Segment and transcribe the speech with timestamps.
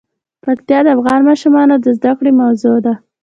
[0.43, 2.93] پکتیا د افغان ماشومانو د زده کړې موضوع ده.